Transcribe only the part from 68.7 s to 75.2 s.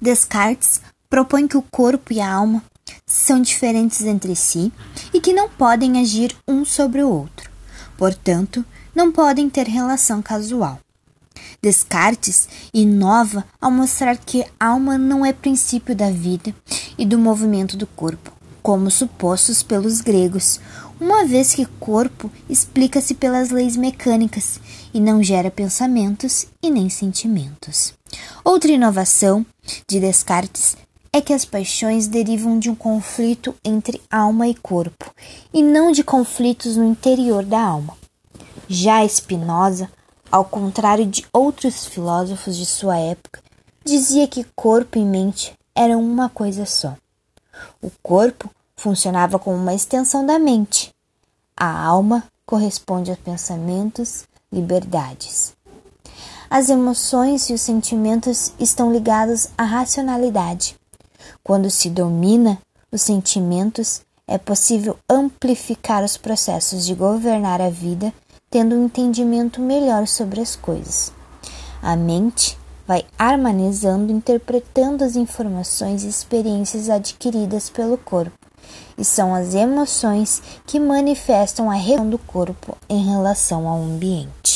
um entendimento melhor sobre as coisas. A mente vai harmonizando, interpretando as